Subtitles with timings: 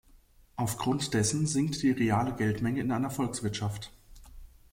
[0.55, 3.91] Aufgrund dessen sinkt die reale Geldmenge in einer Volkswirtschaft.